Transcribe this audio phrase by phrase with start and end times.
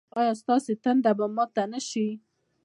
[0.19, 2.07] ایا ستاسو تنده به ماته نه شي؟